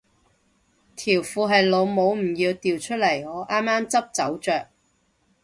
[0.95, 4.69] 條褲係老母唔要掉出嚟我啱啱執走着